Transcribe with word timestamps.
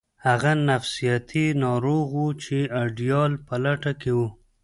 هغه 0.25 0.51
یو 0.57 0.61
نفسیاتي 0.69 1.45
ناروغ 1.65 2.07
و 2.15 2.23
چې 2.43 2.57
د 2.65 2.69
ایډیال 2.79 3.31
په 3.47 3.55
لټه 3.63 3.91
کې 4.01 4.11
و 4.17 4.19